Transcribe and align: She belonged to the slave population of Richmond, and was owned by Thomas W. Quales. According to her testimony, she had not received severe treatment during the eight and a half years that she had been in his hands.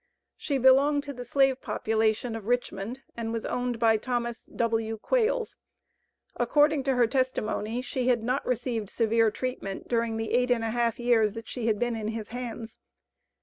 She 0.35 0.57
belonged 0.57 1.03
to 1.03 1.13
the 1.13 1.23
slave 1.23 1.61
population 1.61 2.35
of 2.35 2.47
Richmond, 2.47 3.01
and 3.15 3.31
was 3.31 3.45
owned 3.45 3.77
by 3.77 3.97
Thomas 3.97 4.45
W. 4.47 4.97
Quales. 4.97 5.57
According 6.35 6.81
to 6.85 6.95
her 6.95 7.05
testimony, 7.05 7.83
she 7.83 8.07
had 8.07 8.23
not 8.23 8.43
received 8.43 8.89
severe 8.89 9.29
treatment 9.29 9.87
during 9.87 10.17
the 10.17 10.31
eight 10.31 10.49
and 10.49 10.63
a 10.63 10.71
half 10.71 10.97
years 10.97 11.33
that 11.33 11.47
she 11.47 11.67
had 11.67 11.77
been 11.77 11.95
in 11.95 12.07
his 12.07 12.29
hands. 12.29 12.77